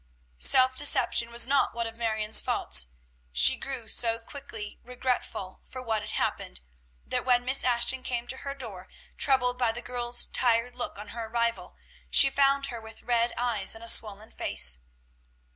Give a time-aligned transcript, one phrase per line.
[0.39, 2.87] Self deception was not one of Marion's faults;
[3.31, 6.59] she grew so quickly regretful for what had happened,
[7.05, 8.87] that when Miss Ashton came to her door,
[9.19, 11.75] troubled by the girl's tired look on her arrival,
[12.09, 14.79] she found her with red eyes and a swollen face.